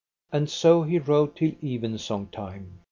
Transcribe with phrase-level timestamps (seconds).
[0.31, 2.79] And so he rode till evensong time.